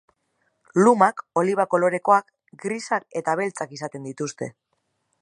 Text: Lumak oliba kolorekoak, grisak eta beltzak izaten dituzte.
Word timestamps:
Lumak 0.79 1.21
oliba 1.41 1.67
kolorekoak, 1.75 2.33
grisak 2.65 3.09
eta 3.23 3.39
beltzak 3.43 3.81
izaten 3.81 4.09
dituzte. 4.13 4.53